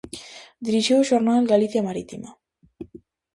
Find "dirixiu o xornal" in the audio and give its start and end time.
0.65-1.49